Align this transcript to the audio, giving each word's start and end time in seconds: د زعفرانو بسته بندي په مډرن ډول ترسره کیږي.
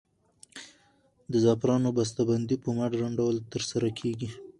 د 1.31 1.33
زعفرانو 1.43 1.89
بسته 1.97 2.21
بندي 2.29 2.55
په 2.63 2.69
مډرن 2.77 3.11
ډول 3.19 3.35
ترسره 3.53 3.89
کیږي. 3.99 4.29